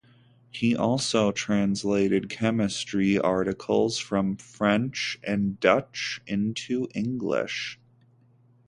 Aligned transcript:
He 0.49 0.75
also 0.75 1.31
translated 1.31 2.27
chemistry 2.27 3.19
articles 3.19 3.99
from 3.99 4.35
French 4.37 5.19
and 5.23 5.59
Dutch 5.59 6.19
into 6.25 6.89
English. 6.95 7.79